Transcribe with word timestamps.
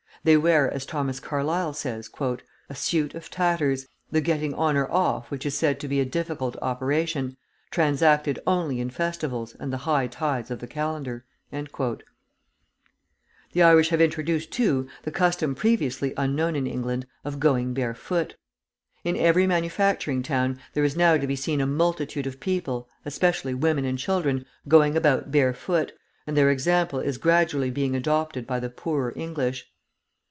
They 0.23 0.37
wear, 0.37 0.69
as 0.69 0.85
Thomas 0.85 1.19
Carlyle 1.19 1.73
says, 1.73 2.07
"A 2.69 2.75
suit 2.75 3.15
of 3.15 3.31
tatters, 3.31 3.87
the 4.11 4.21
getting 4.21 4.53
on 4.53 4.77
or 4.77 4.87
off 4.91 5.31
which 5.31 5.47
is 5.47 5.57
said 5.57 5.79
to 5.79 5.87
be 5.87 5.99
a 5.99 6.05
difficult 6.05 6.55
operation, 6.61 7.37
transacted 7.71 8.37
only 8.45 8.79
in 8.79 8.91
festivals 8.91 9.55
and 9.59 9.73
the 9.73 9.77
high 9.89 10.05
tides 10.05 10.51
of 10.51 10.59
the 10.59 10.67
calendar." 10.67 11.25
The 11.49 12.03
Irish 13.63 13.89
have 13.89 13.99
introduced, 13.99 14.51
too, 14.51 14.87
the 15.01 15.09
custom 15.09 15.55
previously 15.55 16.13
unknown 16.15 16.55
in 16.55 16.67
England, 16.67 17.07
of 17.25 17.39
going 17.39 17.73
barefoot. 17.73 18.35
In 19.03 19.17
every 19.17 19.47
manufacturing 19.47 20.21
town 20.21 20.59
there 20.75 20.83
is 20.83 20.95
now 20.95 21.17
to 21.17 21.25
be 21.25 21.35
seen 21.35 21.59
a 21.61 21.65
multitude 21.65 22.27
of 22.27 22.39
people, 22.39 22.87
especially 23.05 23.55
women 23.55 23.85
and 23.85 23.97
children, 23.97 24.45
going 24.67 24.95
about 24.95 25.31
barefoot, 25.31 25.93
and 26.27 26.37
their 26.37 26.51
example 26.51 26.99
is 26.99 27.17
gradually 27.17 27.71
being 27.71 27.95
adopted 27.95 28.45
by 28.45 28.59
the 28.59 28.69
poorer 28.69 29.11
English. 29.15 29.65